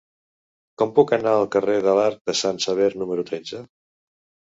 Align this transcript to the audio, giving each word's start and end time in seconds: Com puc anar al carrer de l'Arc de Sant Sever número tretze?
Com 0.81 0.93
puc 0.95 1.13
anar 1.19 1.35
al 1.41 1.47
carrer 1.57 1.77
de 1.89 1.95
l'Arc 2.01 2.19
de 2.33 2.37
Sant 2.43 2.65
Sever 2.69 2.91
número 3.03 3.31
tretze? 3.33 3.65